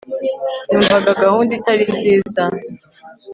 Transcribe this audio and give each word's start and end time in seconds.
numvaga 0.69 1.11
gahunda 1.23 1.51
itari 1.59 1.85
nziza 1.93 2.43